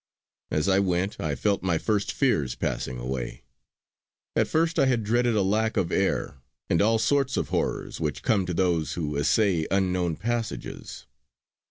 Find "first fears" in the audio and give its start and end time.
1.77-2.55